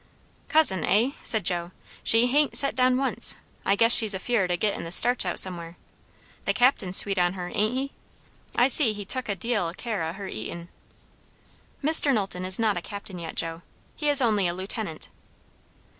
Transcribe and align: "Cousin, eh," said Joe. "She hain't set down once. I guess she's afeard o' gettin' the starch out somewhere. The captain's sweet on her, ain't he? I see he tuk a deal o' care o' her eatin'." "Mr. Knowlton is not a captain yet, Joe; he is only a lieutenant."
"Cousin, 0.49 0.83
eh," 0.83 1.11
said 1.21 1.43
Joe. 1.45 1.69
"She 2.03 2.25
hain't 2.25 2.55
set 2.55 2.73
down 2.73 2.97
once. 2.97 3.35
I 3.63 3.75
guess 3.75 3.93
she's 3.93 4.15
afeard 4.15 4.51
o' 4.51 4.57
gettin' 4.57 4.83
the 4.83 4.91
starch 4.91 5.27
out 5.27 5.39
somewhere. 5.39 5.77
The 6.45 6.53
captain's 6.55 6.97
sweet 6.97 7.19
on 7.19 7.33
her, 7.33 7.51
ain't 7.53 7.75
he? 7.75 7.91
I 8.55 8.67
see 8.67 8.93
he 8.93 9.05
tuk 9.05 9.29
a 9.29 9.35
deal 9.35 9.67
o' 9.67 9.73
care 9.73 10.01
o' 10.01 10.13
her 10.13 10.27
eatin'." 10.27 10.69
"Mr. 11.83 12.11
Knowlton 12.11 12.45
is 12.45 12.57
not 12.57 12.77
a 12.77 12.81
captain 12.81 13.19
yet, 13.19 13.35
Joe; 13.35 13.61
he 13.95 14.09
is 14.09 14.23
only 14.23 14.47
a 14.47 14.55
lieutenant." 14.55 15.09